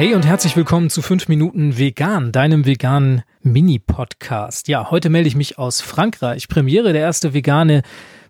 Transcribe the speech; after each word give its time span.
Hey 0.00 0.14
und 0.14 0.24
herzlich 0.24 0.56
willkommen 0.56 0.88
zu 0.88 1.02
5 1.02 1.28
Minuten 1.28 1.76
Vegan, 1.76 2.32
deinem 2.32 2.64
veganen 2.64 3.22
Mini-Podcast. 3.42 4.66
Ja, 4.68 4.90
heute 4.90 5.10
melde 5.10 5.28
ich 5.28 5.36
mich 5.36 5.58
aus 5.58 5.82
Frankreich. 5.82 6.48
Premiere 6.48 6.94
der 6.94 7.02
erste 7.02 7.34
vegane 7.34 7.82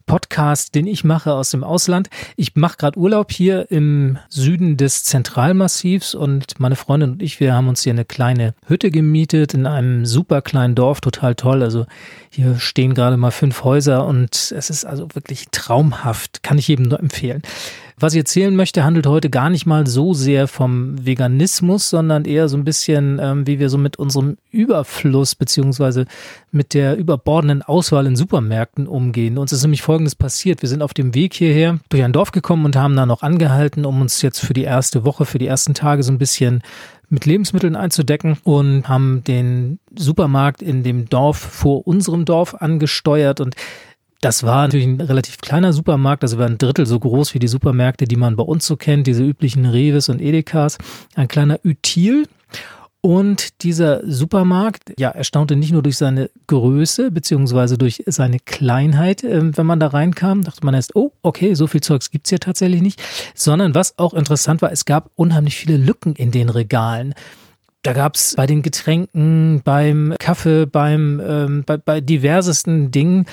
Podcast, 0.06 0.74
den 0.74 0.86
ich 0.86 1.04
mache 1.04 1.32
aus 1.32 1.50
dem 1.50 1.64
Ausland. 1.64 2.10
Ich 2.36 2.56
mache 2.56 2.76
gerade 2.76 2.98
Urlaub 2.98 3.30
hier 3.30 3.70
im 3.70 4.18
Süden 4.28 4.76
des 4.76 5.04
Zentralmassivs 5.04 6.14
und 6.14 6.58
meine 6.58 6.76
Freundin 6.76 7.12
und 7.12 7.22
ich, 7.22 7.40
wir 7.40 7.54
haben 7.54 7.68
uns 7.68 7.82
hier 7.82 7.92
eine 7.92 8.04
kleine 8.04 8.54
Hütte 8.66 8.90
gemietet 8.90 9.54
in 9.54 9.66
einem 9.66 10.06
super 10.06 10.42
kleinen 10.42 10.74
Dorf, 10.74 11.00
total 11.00 11.34
toll. 11.34 11.62
Also 11.62 11.86
hier 12.30 12.58
stehen 12.58 12.94
gerade 12.94 13.16
mal 13.16 13.30
fünf 13.30 13.64
Häuser 13.64 14.06
und 14.06 14.34
es 14.34 14.70
ist 14.70 14.84
also 14.84 15.08
wirklich 15.14 15.46
traumhaft, 15.50 16.42
kann 16.42 16.58
ich 16.58 16.68
jedem 16.68 16.86
nur 16.86 17.00
empfehlen. 17.00 17.42
Was 18.00 18.14
ich 18.14 18.20
erzählen 18.20 18.56
möchte, 18.56 18.82
handelt 18.82 19.06
heute 19.06 19.28
gar 19.28 19.50
nicht 19.50 19.66
mal 19.66 19.86
so 19.86 20.14
sehr 20.14 20.48
vom 20.48 21.04
Veganismus, 21.04 21.90
sondern 21.90 22.24
eher 22.24 22.48
so 22.48 22.56
ein 22.56 22.64
bisschen, 22.64 23.18
ähm, 23.20 23.46
wie 23.46 23.58
wir 23.58 23.68
so 23.68 23.76
mit 23.76 23.98
unserem 23.98 24.38
Überfluss 24.50 25.34
beziehungsweise 25.34 26.06
mit 26.50 26.72
der 26.72 26.96
überbordenden 26.96 27.60
Auswahl 27.60 28.06
in 28.06 28.16
Supermärkten 28.16 28.86
umgehen. 28.86 29.36
Uns 29.36 29.52
ist 29.52 29.60
nämlich 29.62 29.82
Folgendes 29.90 30.14
passiert. 30.14 30.62
Wir 30.62 30.68
sind 30.68 30.82
auf 30.82 30.94
dem 30.94 31.16
Weg 31.16 31.34
hierher 31.34 31.80
durch 31.88 32.04
ein 32.04 32.12
Dorf 32.12 32.30
gekommen 32.30 32.64
und 32.64 32.76
haben 32.76 32.94
da 32.94 33.06
noch 33.06 33.24
angehalten, 33.24 33.84
um 33.84 34.00
uns 34.00 34.22
jetzt 34.22 34.38
für 34.38 34.54
die 34.54 34.62
erste 34.62 35.04
Woche, 35.04 35.24
für 35.24 35.38
die 35.38 35.48
ersten 35.48 35.74
Tage 35.74 36.04
so 36.04 36.12
ein 36.12 36.18
bisschen 36.18 36.62
mit 37.08 37.26
Lebensmitteln 37.26 37.74
einzudecken 37.74 38.38
und 38.44 38.88
haben 38.88 39.24
den 39.24 39.80
Supermarkt 39.96 40.62
in 40.62 40.84
dem 40.84 41.08
Dorf 41.08 41.38
vor 41.38 41.88
unserem 41.88 42.24
Dorf 42.24 42.54
angesteuert 42.54 43.40
und 43.40 43.56
das 44.20 44.44
war 44.44 44.62
natürlich 44.62 44.86
ein 44.86 45.00
relativ 45.00 45.38
kleiner 45.38 45.72
Supermarkt, 45.72 46.22
also 46.22 46.38
war 46.38 46.46
ein 46.46 46.58
Drittel 46.58 46.86
so 46.86 47.00
groß 47.00 47.34
wie 47.34 47.40
die 47.40 47.48
Supermärkte, 47.48 48.04
die 48.04 48.14
man 48.14 48.36
bei 48.36 48.44
uns 48.44 48.68
so 48.68 48.76
kennt, 48.76 49.08
diese 49.08 49.24
üblichen 49.24 49.66
Reves 49.66 50.08
und 50.08 50.20
Edekas. 50.20 50.78
Ein 51.16 51.26
kleiner 51.26 51.58
Util. 51.64 52.28
Und 53.02 53.62
dieser 53.62 54.02
Supermarkt, 54.06 54.92
ja, 54.98 55.08
erstaunte 55.08 55.56
nicht 55.56 55.72
nur 55.72 55.82
durch 55.82 55.96
seine 55.96 56.30
Größe, 56.48 57.10
beziehungsweise 57.10 57.78
durch 57.78 58.02
seine 58.06 58.38
Kleinheit, 58.40 59.24
äh, 59.24 59.56
wenn 59.56 59.66
man 59.66 59.80
da 59.80 59.86
reinkam, 59.86 60.42
dachte 60.42 60.64
man 60.66 60.74
erst, 60.74 60.94
oh, 60.94 61.12
okay, 61.22 61.54
so 61.54 61.66
viel 61.66 61.80
Zeugs 61.80 62.10
gibt's 62.10 62.28
hier 62.28 62.40
tatsächlich 62.40 62.82
nicht, 62.82 63.02
sondern 63.34 63.74
was 63.74 63.98
auch 63.98 64.12
interessant 64.12 64.60
war, 64.60 64.70
es 64.70 64.84
gab 64.84 65.10
unheimlich 65.16 65.56
viele 65.56 65.78
Lücken 65.78 66.14
in 66.14 66.30
den 66.30 66.50
Regalen. 66.50 67.14
Da 67.82 67.94
gab's 67.94 68.34
bei 68.36 68.46
den 68.46 68.62
Getränken, 68.62 69.62
beim 69.64 70.14
Kaffee, 70.18 70.66
beim 70.66 71.20
ähm, 71.24 71.64
bei, 71.64 71.78
bei 71.78 72.00
diversesten 72.00 72.90
Dingen 72.90 73.26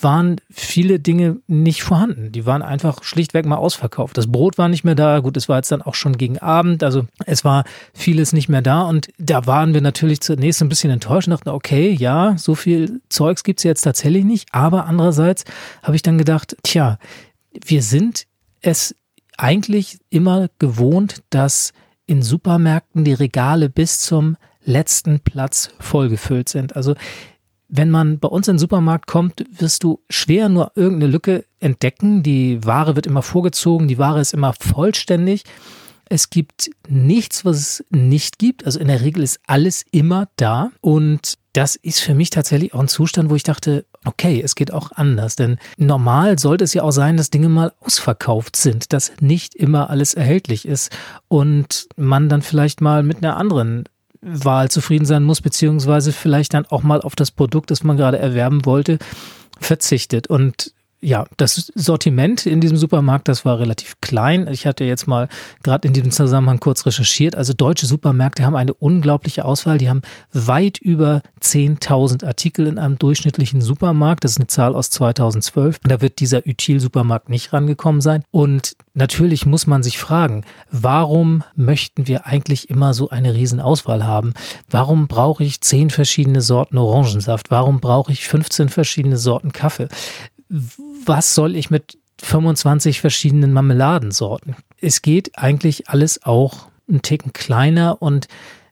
waren 0.00 0.40
viele 0.50 0.98
Dinge 0.98 1.38
nicht 1.46 1.82
vorhanden. 1.82 2.32
Die 2.32 2.46
waren 2.46 2.62
einfach 2.62 3.02
schlichtweg 3.04 3.46
mal 3.46 3.56
ausverkauft. 3.56 4.18
Das 4.18 4.30
Brot 4.30 4.58
war 4.58 4.68
nicht 4.68 4.84
mehr 4.84 4.94
da. 4.94 5.20
Gut, 5.20 5.36
es 5.36 5.48
war 5.48 5.56
jetzt 5.56 5.70
dann 5.70 5.82
auch 5.82 5.94
schon 5.94 6.18
gegen 6.18 6.38
Abend. 6.38 6.82
Also 6.82 7.06
es 7.26 7.44
war 7.44 7.64
vieles 7.92 8.32
nicht 8.32 8.48
mehr 8.48 8.62
da. 8.62 8.82
Und 8.82 9.08
da 9.18 9.46
waren 9.46 9.72
wir 9.72 9.80
natürlich 9.80 10.20
zunächst 10.20 10.60
ein 10.62 10.68
bisschen 10.68 10.90
enttäuscht 10.90 11.28
und 11.28 11.32
dachten, 11.32 11.50
okay, 11.50 11.92
ja, 11.92 12.36
so 12.36 12.54
viel 12.54 13.00
Zeugs 13.08 13.44
gibt's 13.44 13.62
jetzt 13.62 13.82
tatsächlich 13.82 14.24
nicht. 14.24 14.48
Aber 14.52 14.86
andererseits 14.86 15.44
habe 15.82 15.96
ich 15.96 16.02
dann 16.02 16.18
gedacht, 16.18 16.56
tja, 16.62 16.98
wir 17.64 17.82
sind 17.82 18.26
es 18.60 18.94
eigentlich 19.36 19.98
immer 20.10 20.48
gewohnt, 20.58 21.22
dass 21.30 21.72
in 22.06 22.22
Supermärkten 22.22 23.04
die 23.04 23.12
Regale 23.14 23.70
bis 23.70 24.00
zum 24.00 24.36
letzten 24.64 25.20
Platz 25.20 25.70
vollgefüllt 25.78 26.48
sind. 26.48 26.76
Also 26.76 26.94
wenn 27.68 27.90
man 27.90 28.18
bei 28.18 28.28
uns 28.28 28.46
in 28.46 28.54
den 28.54 28.58
Supermarkt 28.60 29.06
kommt, 29.06 29.44
wirst 29.58 29.82
du 29.82 30.00
schwer 30.08 30.48
nur 30.48 30.72
irgendeine 30.74 31.10
Lücke 31.10 31.44
entdecken. 31.60 32.22
Die 32.22 32.64
Ware 32.64 32.94
wird 32.94 33.06
immer 33.06 33.22
vorgezogen, 33.22 33.88
die 33.88 33.98
Ware 33.98 34.20
ist 34.20 34.34
immer 34.34 34.52
vollständig. 34.52 35.44
Es 36.08 36.30
gibt 36.30 36.70
nichts, 36.88 37.44
was 37.44 37.56
es 37.56 37.84
nicht 37.90 38.38
gibt. 38.38 38.66
Also 38.66 38.78
in 38.78 38.88
der 38.88 39.00
Regel 39.00 39.22
ist 39.22 39.40
alles 39.46 39.84
immer 39.90 40.28
da. 40.36 40.70
Und 40.80 41.34
das 41.52 41.76
ist 41.76 42.00
für 42.00 42.14
mich 42.14 42.30
tatsächlich 42.30 42.74
auch 42.74 42.80
ein 42.80 42.88
Zustand, 42.88 43.30
wo 43.30 43.36
ich 43.36 43.42
dachte, 43.42 43.86
okay, 44.04 44.40
es 44.42 44.54
geht 44.54 44.72
auch 44.72 44.92
anders. 44.92 45.36
Denn 45.36 45.58
normal 45.76 46.38
sollte 46.38 46.64
es 46.64 46.74
ja 46.74 46.82
auch 46.82 46.90
sein, 46.90 47.16
dass 47.16 47.30
Dinge 47.30 47.48
mal 47.48 47.72
ausverkauft 47.80 48.56
sind, 48.56 48.92
dass 48.92 49.12
nicht 49.20 49.54
immer 49.54 49.88
alles 49.90 50.14
erhältlich 50.14 50.66
ist 50.66 50.96
und 51.28 51.88
man 51.96 52.28
dann 52.28 52.42
vielleicht 52.42 52.80
mal 52.80 53.02
mit 53.02 53.18
einer 53.18 53.36
anderen 53.36 53.84
Wahl 54.20 54.70
zufrieden 54.70 55.04
sein 55.04 55.22
muss, 55.22 55.40
beziehungsweise 55.40 56.12
vielleicht 56.12 56.54
dann 56.54 56.66
auch 56.66 56.82
mal 56.82 57.02
auf 57.02 57.14
das 57.14 57.30
Produkt, 57.30 57.70
das 57.70 57.84
man 57.84 57.96
gerade 57.96 58.18
erwerben 58.18 58.64
wollte, 58.64 58.98
verzichtet. 59.60 60.26
Und 60.26 60.72
ja, 61.04 61.26
das 61.36 61.70
Sortiment 61.74 62.46
in 62.46 62.60
diesem 62.60 62.76
Supermarkt, 62.76 63.28
das 63.28 63.44
war 63.44 63.58
relativ 63.58 64.00
klein. 64.00 64.48
Ich 64.50 64.66
hatte 64.66 64.84
jetzt 64.84 65.06
mal 65.06 65.28
gerade 65.62 65.86
in 65.86 65.92
diesem 65.92 66.10
Zusammenhang 66.10 66.60
kurz 66.60 66.86
recherchiert. 66.86 67.36
Also 67.36 67.52
deutsche 67.52 67.86
Supermärkte 67.86 68.44
haben 68.44 68.56
eine 68.56 68.72
unglaubliche 68.72 69.44
Auswahl. 69.44 69.78
Die 69.78 69.88
haben 69.88 70.00
weit 70.32 70.78
über 70.78 71.20
10.000 71.42 72.24
Artikel 72.26 72.66
in 72.66 72.78
einem 72.78 72.98
durchschnittlichen 72.98 73.60
Supermarkt. 73.60 74.24
Das 74.24 74.32
ist 74.32 74.38
eine 74.38 74.46
Zahl 74.46 74.74
aus 74.74 74.90
2012. 74.90 75.80
Da 75.80 76.00
wird 76.00 76.20
dieser 76.20 76.46
Util-Supermarkt 76.46 77.28
nicht 77.28 77.52
rangekommen 77.52 78.00
sein. 78.00 78.24
Und 78.30 78.74
natürlich 78.94 79.44
muss 79.44 79.66
man 79.66 79.82
sich 79.82 79.98
fragen, 79.98 80.44
warum 80.70 81.44
möchten 81.54 82.08
wir 82.08 82.26
eigentlich 82.26 82.70
immer 82.70 82.94
so 82.94 83.10
eine 83.10 83.34
Riesenauswahl 83.34 84.04
haben? 84.04 84.32
Warum 84.70 85.06
brauche 85.06 85.44
ich 85.44 85.60
zehn 85.60 85.90
verschiedene 85.90 86.40
Sorten 86.40 86.78
Orangensaft? 86.78 87.50
Warum 87.50 87.80
brauche 87.80 88.10
ich 88.10 88.26
15 88.26 88.70
verschiedene 88.70 89.18
Sorten 89.18 89.52
Kaffee? 89.52 89.88
Was 90.48 91.34
soll 91.34 91.56
ich 91.56 91.70
mit 91.70 91.98
25 92.20 93.00
verschiedenen 93.00 93.52
Marmeladensorten? 93.52 94.56
Es 94.80 95.02
geht 95.02 95.38
eigentlich 95.38 95.88
alles 95.88 96.22
auch 96.22 96.68
einen 96.88 97.02
Ticken 97.02 97.32
kleiner 97.32 98.00
und 98.02 98.28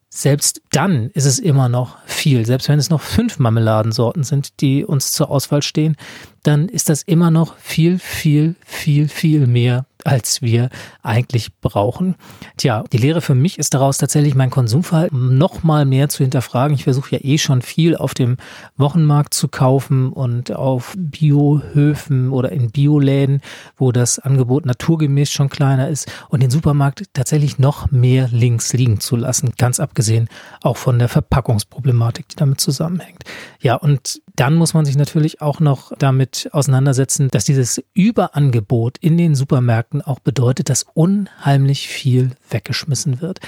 selbst 0.09 0.61
dann 0.71 1.09
ist 1.09 1.25
es 1.25 1.39
immer 1.39 1.69
noch 1.69 1.97
viel. 2.05 2.45
Selbst 2.45 2.69
wenn 2.69 2.77
es 2.77 2.91
noch 2.91 3.01
fünf 3.01 3.39
Marmeladensorten 3.39 4.23
sind, 4.23 4.61
die 4.61 4.85
uns 4.85 5.11
zur 5.11 5.31
Auswahl 5.31 5.63
stehen, 5.63 5.97
dann 6.43 6.67
ist 6.67 6.89
das 6.89 7.01
immer 7.03 7.31
noch 7.31 7.57
viel, 7.57 7.99
viel, 7.99 8.55
viel, 8.65 9.07
viel 9.07 9.47
mehr 9.47 9.85
als 10.05 10.41
wir 10.41 10.69
eigentlich 11.01 11.59
brauchen. 11.61 12.15
Tja, 12.57 12.83
die 12.91 12.97
Lehre 12.97 13.21
für 13.21 13.35
mich 13.35 13.57
ist 13.57 13.73
daraus 13.73 13.97
tatsächlich 13.97 14.35
mein 14.35 14.49
Konsumverhalten 14.49 15.37
noch 15.37 15.63
mal 15.63 15.85
mehr 15.85 16.09
zu 16.09 16.23
hinterfragen. 16.23 16.75
Ich 16.75 16.83
versuche 16.83 17.15
ja 17.15 17.19
eh 17.21 17.37
schon 17.37 17.61
viel 17.61 17.95
auf 17.95 18.13
dem 18.13 18.37
Wochenmarkt 18.77 19.33
zu 19.33 19.47
kaufen 19.47 20.11
und 20.11 20.51
auf 20.51 20.93
Biohöfen 20.97 22.29
oder 22.29 22.51
in 22.51 22.71
Bioläden, 22.71 23.41
wo 23.77 23.91
das 23.91 24.19
Angebot 24.19 24.65
naturgemäß 24.65 25.31
schon 25.31 25.49
kleiner 25.49 25.89
ist 25.89 26.11
und 26.29 26.43
den 26.43 26.51
Supermarkt 26.51 27.03
tatsächlich 27.13 27.59
noch 27.59 27.91
mehr 27.91 28.27
links 28.31 28.73
liegen 28.73 28.99
zu 28.99 29.15
lassen. 29.15 29.53
Ganz 29.57 29.79
abgesehen 29.79 30.27
auch 30.61 30.77
von 30.77 30.99
der 30.99 31.09
Verpackungsproblematik, 31.09 32.27
die 32.29 32.35
damit 32.35 32.59
zusammenhängt. 32.59 33.23
Ja, 33.61 33.75
und 33.75 34.21
dann 34.35 34.55
muss 34.55 34.73
man 34.73 34.85
sich 34.85 34.97
natürlich 34.97 35.41
auch 35.41 35.59
noch 35.59 35.93
damit 35.97 36.32
auseinandersetzen, 36.51 37.29
dass 37.29 37.45
dieses 37.45 37.81
Überangebot 37.93 38.97
in 38.99 39.17
den 39.17 39.35
Supermärkten 39.35 40.01
auch 40.01 40.19
bedeutet, 40.19 40.69
dass 40.69 40.85
unheimlich 40.93 41.87
viel 41.87 42.31
weggeschmissen 42.49 43.21
wird. 43.21 43.39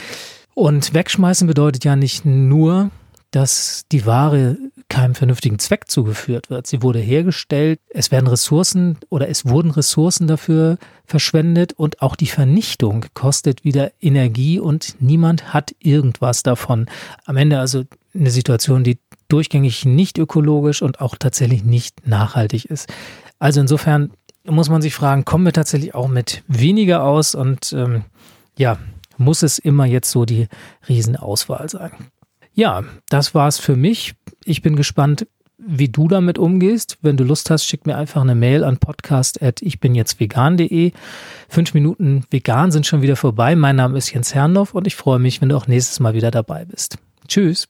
Und 0.53 0.93
wegschmeißen 0.93 1.47
bedeutet 1.47 1.83
ja 1.83 1.95
nicht 1.95 2.25
nur, 2.25 2.89
dass 3.31 3.83
die 3.91 4.05
Ware 4.05 4.57
keinem 4.87 5.15
vernünftigen 5.15 5.59
Zweck 5.59 5.89
zugeführt 5.89 6.49
wird. 6.49 6.67
Sie 6.67 6.81
wurde 6.81 6.99
hergestellt, 6.99 7.79
es 7.89 8.11
werden 8.11 8.27
Ressourcen 8.27 8.97
oder 9.09 9.27
es 9.27 9.45
wurden 9.45 9.71
Ressourcen 9.71 10.27
dafür 10.27 10.77
verschwendet 11.05 11.73
und 11.73 12.01
auch 12.01 12.15
die 12.15 12.27
Vernichtung 12.27 13.05
kostet 13.13 13.63
wieder 13.63 13.91
Energie 13.99 14.59
und 14.59 14.95
niemand 14.99 15.53
hat 15.53 15.75
irgendwas 15.79 16.43
davon. 16.43 16.85
Am 17.25 17.35
Ende 17.35 17.59
also 17.59 17.83
eine 18.13 18.31
Situation, 18.31 18.83
die 18.83 18.99
durchgängig 19.27 19.85
nicht 19.85 20.17
ökologisch 20.17 20.81
und 20.81 21.01
auch 21.01 21.15
tatsächlich 21.15 21.63
nicht 21.63 22.07
nachhaltig 22.07 22.65
ist. 22.65 22.91
Also 23.39 23.61
insofern 23.61 24.11
muss 24.45 24.69
man 24.69 24.81
sich 24.81 24.93
fragen, 24.93 25.25
kommen 25.25 25.45
wir 25.45 25.53
tatsächlich 25.53 25.95
auch 25.95 26.07
mit 26.07 26.43
weniger 26.47 27.03
aus 27.03 27.35
und 27.35 27.73
ähm, 27.73 28.05
ja, 28.57 28.77
muss 29.17 29.43
es 29.43 29.59
immer 29.59 29.85
jetzt 29.85 30.11
so 30.11 30.25
die 30.25 30.47
Riesenauswahl 30.87 31.69
sein? 31.69 31.91
Ja, 32.53 32.83
das 33.09 33.35
war's 33.35 33.59
für 33.59 33.75
mich. 33.75 34.13
Ich 34.45 34.61
bin 34.61 34.75
gespannt, 34.75 35.27
wie 35.57 35.89
du 35.89 36.07
damit 36.07 36.37
umgehst. 36.37 36.99
Wenn 37.01 37.17
du 37.17 37.23
Lust 37.23 37.49
hast, 37.49 37.65
schick 37.65 37.87
mir 37.87 37.97
einfach 37.97 38.21
eine 38.21 38.35
Mail 38.35 38.63
an 38.63 38.77
podcast.ichbinjetztvegan.de. 38.77 40.91
Fünf 41.49 41.73
Minuten 41.73 42.23
vegan 42.29 42.71
sind 42.71 42.85
schon 42.85 43.01
wieder 43.01 43.15
vorbei. 43.15 43.55
Mein 43.55 43.77
Name 43.77 43.97
ist 43.97 44.13
Jens 44.13 44.35
Herrndorf 44.35 44.73
und 44.73 44.85
ich 44.87 44.95
freue 44.95 45.19
mich, 45.19 45.41
wenn 45.41 45.49
du 45.49 45.57
auch 45.57 45.67
nächstes 45.67 45.99
Mal 45.99 46.13
wieder 46.13 46.31
dabei 46.31 46.63
bist. 46.65 46.97
Tschüss. 47.27 47.67